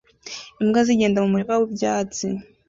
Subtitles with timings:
[0.61, 2.25] Imbwa zigenda mu murima wibyatsi